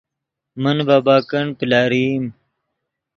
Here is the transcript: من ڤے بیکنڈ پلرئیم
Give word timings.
من 0.61 0.77
ڤے 0.87 0.97
بیکنڈ 1.05 1.49
پلرئیم 1.59 2.23